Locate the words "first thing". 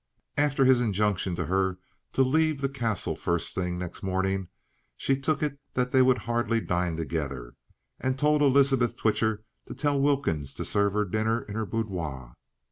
3.15-3.77